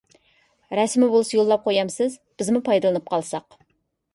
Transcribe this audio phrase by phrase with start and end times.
[0.79, 3.61] رەسىمى بولسا يوللاپ قويامسىز؟ بىزمۇ پايدىلىنىپ قالساق.